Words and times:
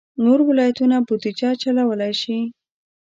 نور 0.23 0.39
ولایتونه 0.49 0.95
بودجه 1.07 1.49
چلولای 1.61 2.13
شي. 2.21 2.37